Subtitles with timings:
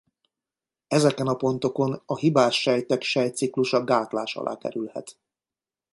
[0.87, 5.17] Ezeken a pontokon a hibás sejtek sejtciklusa gátlás alá kerülhet.